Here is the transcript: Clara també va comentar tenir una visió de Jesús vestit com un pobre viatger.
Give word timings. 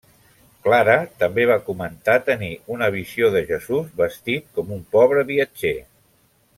Clara 0.67 0.95
també 1.23 1.45
va 1.49 1.57
comentar 1.67 2.17
tenir 2.31 2.51
una 2.77 2.89
visió 2.97 3.31
de 3.39 3.45
Jesús 3.53 3.95
vestit 4.03 4.49
com 4.59 4.77
un 4.81 4.85
pobre 4.99 5.29
viatger. 5.33 5.77